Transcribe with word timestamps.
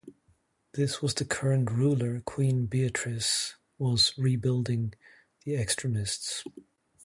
This 0.73 0.99
was 1.03 1.13
when 1.13 1.19
the 1.19 1.25
current 1.35 1.71
ruler, 1.71 2.21
Queen 2.21 2.65
Beatriz, 2.65 3.53
was 3.77 4.17
rebuilding 4.17 4.95
the 5.45 5.53
Extremists. 5.55 6.43